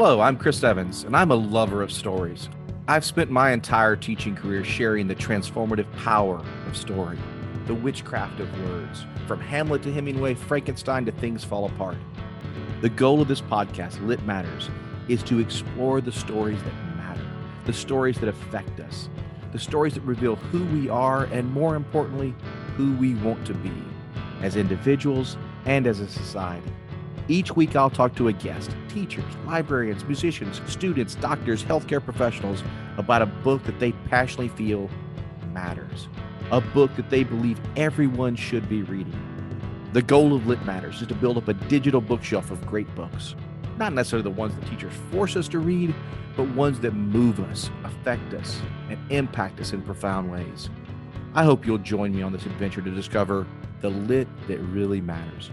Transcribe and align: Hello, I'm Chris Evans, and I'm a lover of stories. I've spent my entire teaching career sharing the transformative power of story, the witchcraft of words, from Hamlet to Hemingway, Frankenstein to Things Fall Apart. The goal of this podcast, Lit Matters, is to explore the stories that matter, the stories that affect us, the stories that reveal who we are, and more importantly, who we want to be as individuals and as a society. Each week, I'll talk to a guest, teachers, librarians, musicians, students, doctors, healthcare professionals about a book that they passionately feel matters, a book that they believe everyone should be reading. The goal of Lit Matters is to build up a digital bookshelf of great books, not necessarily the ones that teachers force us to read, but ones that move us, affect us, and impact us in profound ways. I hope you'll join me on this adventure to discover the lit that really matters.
Hello, 0.00 0.20
I'm 0.20 0.36
Chris 0.36 0.62
Evans, 0.62 1.02
and 1.02 1.16
I'm 1.16 1.32
a 1.32 1.34
lover 1.34 1.82
of 1.82 1.90
stories. 1.90 2.48
I've 2.86 3.04
spent 3.04 3.32
my 3.32 3.50
entire 3.50 3.96
teaching 3.96 4.36
career 4.36 4.62
sharing 4.62 5.08
the 5.08 5.14
transformative 5.16 5.92
power 5.96 6.40
of 6.68 6.76
story, 6.76 7.18
the 7.66 7.74
witchcraft 7.74 8.38
of 8.38 8.48
words, 8.62 9.04
from 9.26 9.40
Hamlet 9.40 9.82
to 9.82 9.92
Hemingway, 9.92 10.34
Frankenstein 10.34 11.04
to 11.06 11.10
Things 11.10 11.42
Fall 11.42 11.66
Apart. 11.66 11.96
The 12.80 12.90
goal 12.90 13.20
of 13.20 13.26
this 13.26 13.40
podcast, 13.40 14.00
Lit 14.06 14.24
Matters, 14.24 14.70
is 15.08 15.24
to 15.24 15.40
explore 15.40 16.00
the 16.00 16.12
stories 16.12 16.62
that 16.62 16.96
matter, 16.96 17.26
the 17.64 17.72
stories 17.72 18.20
that 18.20 18.28
affect 18.28 18.78
us, 18.78 19.08
the 19.50 19.58
stories 19.58 19.94
that 19.94 20.02
reveal 20.02 20.36
who 20.36 20.64
we 20.66 20.88
are, 20.88 21.24
and 21.24 21.52
more 21.52 21.74
importantly, 21.74 22.36
who 22.76 22.94
we 22.98 23.16
want 23.16 23.44
to 23.46 23.54
be 23.54 23.72
as 24.42 24.54
individuals 24.54 25.36
and 25.64 25.88
as 25.88 25.98
a 25.98 26.06
society. 26.06 26.70
Each 27.30 27.54
week, 27.54 27.76
I'll 27.76 27.90
talk 27.90 28.14
to 28.16 28.28
a 28.28 28.32
guest, 28.32 28.74
teachers, 28.88 29.24
librarians, 29.44 30.02
musicians, 30.04 30.62
students, 30.66 31.14
doctors, 31.14 31.62
healthcare 31.62 32.02
professionals 32.02 32.64
about 32.96 33.20
a 33.20 33.26
book 33.26 33.62
that 33.64 33.78
they 33.78 33.92
passionately 33.92 34.48
feel 34.48 34.88
matters, 35.52 36.08
a 36.50 36.62
book 36.62 36.94
that 36.96 37.10
they 37.10 37.24
believe 37.24 37.60
everyone 37.76 38.34
should 38.34 38.66
be 38.66 38.82
reading. 38.82 39.12
The 39.92 40.00
goal 40.00 40.34
of 40.34 40.46
Lit 40.46 40.64
Matters 40.64 41.02
is 41.02 41.06
to 41.08 41.14
build 41.14 41.36
up 41.36 41.48
a 41.48 41.54
digital 41.54 42.00
bookshelf 42.00 42.50
of 42.50 42.66
great 42.66 42.92
books, 42.94 43.34
not 43.76 43.92
necessarily 43.92 44.24
the 44.24 44.30
ones 44.30 44.54
that 44.54 44.66
teachers 44.66 44.94
force 45.10 45.36
us 45.36 45.48
to 45.48 45.58
read, 45.58 45.94
but 46.34 46.48
ones 46.54 46.80
that 46.80 46.94
move 46.94 47.40
us, 47.40 47.68
affect 47.84 48.32
us, 48.32 48.62
and 48.88 48.98
impact 49.12 49.60
us 49.60 49.74
in 49.74 49.82
profound 49.82 50.30
ways. 50.30 50.70
I 51.34 51.44
hope 51.44 51.66
you'll 51.66 51.76
join 51.76 52.16
me 52.16 52.22
on 52.22 52.32
this 52.32 52.46
adventure 52.46 52.80
to 52.80 52.90
discover 52.90 53.46
the 53.82 53.90
lit 53.90 54.28
that 54.46 54.58
really 54.60 55.02
matters. 55.02 55.50